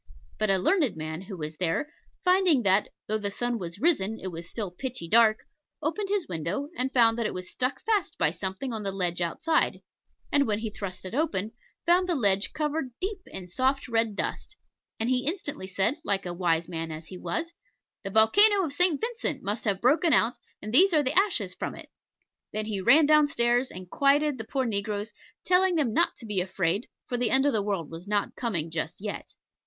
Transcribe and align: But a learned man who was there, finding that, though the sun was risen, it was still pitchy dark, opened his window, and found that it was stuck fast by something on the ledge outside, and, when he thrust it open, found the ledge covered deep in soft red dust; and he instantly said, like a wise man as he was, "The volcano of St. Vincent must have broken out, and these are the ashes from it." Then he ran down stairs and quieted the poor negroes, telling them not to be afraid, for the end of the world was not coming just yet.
But 0.39 0.49
a 0.49 0.57
learned 0.57 0.95
man 0.97 1.21
who 1.21 1.37
was 1.37 1.57
there, 1.57 1.93
finding 2.23 2.63
that, 2.63 2.89
though 3.05 3.19
the 3.19 3.29
sun 3.29 3.59
was 3.59 3.77
risen, 3.77 4.17
it 4.19 4.29
was 4.31 4.49
still 4.49 4.71
pitchy 4.71 5.07
dark, 5.07 5.43
opened 5.79 6.09
his 6.09 6.27
window, 6.27 6.69
and 6.75 6.91
found 6.91 7.19
that 7.19 7.27
it 7.27 7.35
was 7.35 7.47
stuck 7.51 7.83
fast 7.85 8.17
by 8.17 8.31
something 8.31 8.73
on 8.73 8.81
the 8.81 8.91
ledge 8.91 9.21
outside, 9.21 9.79
and, 10.31 10.47
when 10.47 10.57
he 10.57 10.71
thrust 10.71 11.05
it 11.05 11.13
open, 11.13 11.51
found 11.85 12.09
the 12.09 12.15
ledge 12.15 12.51
covered 12.51 12.89
deep 12.99 13.19
in 13.27 13.47
soft 13.47 13.87
red 13.87 14.15
dust; 14.15 14.55
and 14.99 15.07
he 15.11 15.27
instantly 15.27 15.67
said, 15.67 15.99
like 16.03 16.25
a 16.25 16.33
wise 16.33 16.67
man 16.67 16.91
as 16.91 17.05
he 17.05 17.17
was, 17.19 17.53
"The 18.03 18.09
volcano 18.09 18.63
of 18.65 18.73
St. 18.73 18.99
Vincent 18.99 19.43
must 19.43 19.65
have 19.65 19.79
broken 19.81 20.13
out, 20.13 20.35
and 20.63 20.73
these 20.73 20.95
are 20.95 21.03
the 21.03 21.13
ashes 21.13 21.53
from 21.53 21.75
it." 21.75 21.89
Then 22.51 22.65
he 22.65 22.81
ran 22.81 23.05
down 23.05 23.27
stairs 23.27 23.69
and 23.69 23.87
quieted 23.87 24.39
the 24.39 24.45
poor 24.45 24.65
negroes, 24.65 25.13
telling 25.45 25.75
them 25.75 25.93
not 25.93 26.15
to 26.17 26.25
be 26.25 26.41
afraid, 26.41 26.87
for 27.05 27.17
the 27.17 27.29
end 27.29 27.45
of 27.45 27.53
the 27.53 27.61
world 27.61 27.91
was 27.91 28.07
not 28.07 28.35
coming 28.35 28.71
just 28.71 28.99
yet. 28.99 29.33